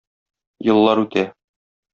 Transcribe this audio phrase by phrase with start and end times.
[0.71, 1.27] Еллар үтә...